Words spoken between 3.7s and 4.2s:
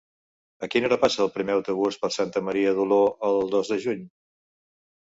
de juny?